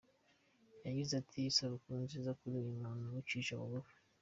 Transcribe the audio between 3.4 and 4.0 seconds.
bugufi.